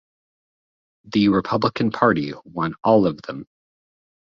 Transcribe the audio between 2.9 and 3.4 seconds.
of